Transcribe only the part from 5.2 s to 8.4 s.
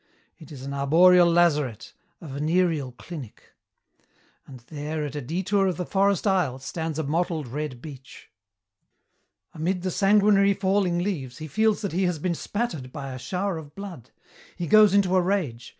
detour of the forest aisle, stands a mottled red beech.